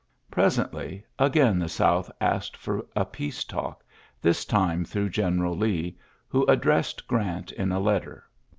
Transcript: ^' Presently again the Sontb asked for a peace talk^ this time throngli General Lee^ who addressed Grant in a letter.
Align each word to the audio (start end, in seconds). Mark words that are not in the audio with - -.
^' 0.27 0.31
Presently 0.31 1.05
again 1.19 1.59
the 1.59 1.67
Sontb 1.67 2.09
asked 2.19 2.57
for 2.57 2.83
a 2.95 3.05
peace 3.05 3.43
talk^ 3.45 3.81
this 4.19 4.45
time 4.45 4.83
throngli 4.83 5.11
General 5.11 5.55
Lee^ 5.55 5.95
who 6.27 6.43
addressed 6.47 7.07
Grant 7.07 7.51
in 7.51 7.71
a 7.71 7.79
letter. 7.79 8.27